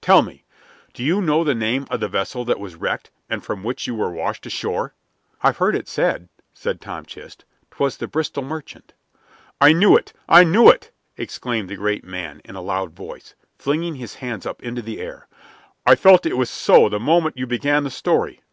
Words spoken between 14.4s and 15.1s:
up into the